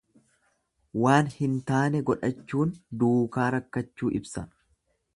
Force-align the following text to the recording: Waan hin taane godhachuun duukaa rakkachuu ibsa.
Waan 1.03 1.29
hin 1.35 1.53
taane 1.71 2.03
godhachuun 2.09 2.75
duukaa 3.05 3.49
rakkachuu 3.59 4.15
ibsa. 4.23 4.49